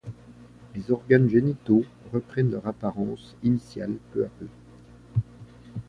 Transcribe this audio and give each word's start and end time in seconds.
Les 0.73 0.89
organes 0.91 1.29
génitaux 1.29 1.85
reprennent 2.11 2.49
leur 2.49 2.65
apparence 2.65 3.35
initiale 3.43 3.97
peu 4.11 4.25
à 4.25 4.29
peu. 4.39 4.47